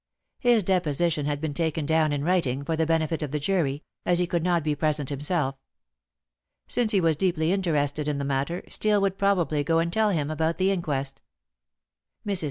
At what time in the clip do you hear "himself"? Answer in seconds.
5.09-5.59